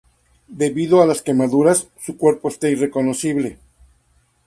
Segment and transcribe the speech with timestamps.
[0.47, 3.59] Debido a las quemaduras, su cuerpo está irreconocible.